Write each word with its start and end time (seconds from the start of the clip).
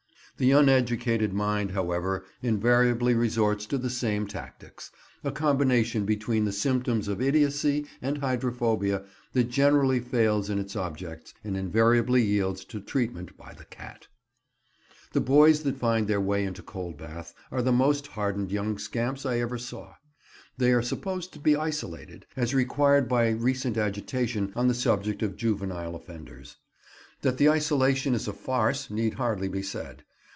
The 0.37 0.49
uneducated 0.53 1.33
mind, 1.33 1.69
however, 1.69 2.25
invariably 2.41 3.13
resorts 3.13 3.67
to 3.67 3.77
the 3.77 3.91
same 3.91 4.25
tactics—a 4.25 5.31
combination 5.33 6.03
between 6.03 6.45
the 6.45 6.51
symptoms 6.51 7.07
of 7.07 7.21
idiocy 7.21 7.85
and 8.01 8.17
hydrophobia 8.17 9.03
that 9.33 9.51
generally 9.51 9.99
fails 9.99 10.49
in 10.49 10.57
its 10.57 10.75
objects, 10.75 11.35
and 11.43 11.55
invariably 11.55 12.23
yields 12.23 12.65
to 12.65 12.81
treatment 12.81 13.37
by 13.37 13.53
the 13.53 13.65
cat. 13.65 14.07
The 15.13 15.21
boys 15.21 15.61
that 15.61 15.77
find 15.77 16.07
their 16.07 16.19
way 16.21 16.43
into 16.43 16.63
Coldbath 16.63 17.35
are 17.51 17.61
the 17.61 17.71
most 17.71 18.07
hardened 18.07 18.51
young 18.51 18.79
scamps 18.79 19.27
I 19.27 19.37
ever 19.37 19.59
saw. 19.59 19.93
They 20.57 20.71
are 20.73 20.81
supposed 20.81 21.33
to 21.33 21.39
be 21.39 21.55
isolated, 21.55 22.25
as 22.35 22.55
required 22.55 23.07
by 23.07 23.29
recent 23.29 23.77
agitation 23.77 24.53
on 24.55 24.67
the 24.67 24.73
subject 24.73 25.21
of 25.21 25.37
juvenile 25.37 25.93
offenders. 25.93 26.55
That 27.21 27.37
the 27.37 27.47
isolation 27.49 28.15
is 28.15 28.27
a 28.27 28.33
farce 28.33 28.89
need 28.89 29.13
hardly 29.13 29.47
be 29.47 29.61
said. 29.61 30.03